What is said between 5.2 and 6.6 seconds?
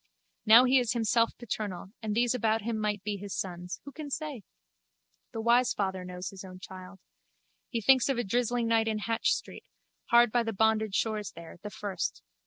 The wise father knows his own